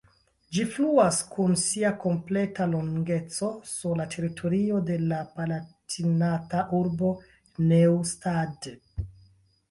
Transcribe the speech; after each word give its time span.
Ĝi 0.55 0.63
fluas 0.75 1.17
kun 1.33 1.51
sia 1.63 1.89
kompleta 2.05 2.65
longeco 2.71 3.49
sur 3.71 3.99
la 3.99 4.07
teritorio 4.15 4.79
de 4.87 4.97
la 5.11 5.19
palatinata 5.35 6.63
urbo 6.79 7.11
Neustadt. 7.73 8.71